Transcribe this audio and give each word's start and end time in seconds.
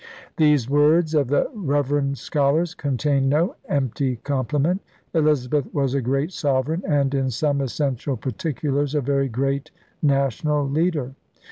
'These 0.37 0.67
words 0.67 1.13
of 1.13 1.27
the 1.27 1.47
reverend 1.53 2.17
scholars 2.17 2.73
contain 2.73 3.29
no 3.29 3.55
empty 3.69 4.15
compliment. 4.15 4.81
Elizabeth 5.13 5.71
was 5.75 5.93
a 5.93 6.01
great 6.01 6.31
sovereign 6.33 6.81
and, 6.87 7.13
in 7.13 7.29
some 7.29 7.61
essential 7.61 8.17
particulars, 8.17 8.95
a 8.95 9.01
very 9.01 9.29
great 9.29 9.69
national 10.01 10.67
leader. 10.67 11.13